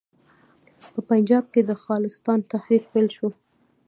په 0.91 0.99
پنجاب 1.09 1.45
کې 1.53 1.61
د 1.65 1.71
خالصتان 1.83 2.39
تحریک 2.51 2.83
پیل 2.91 3.07
شو. 3.15 3.29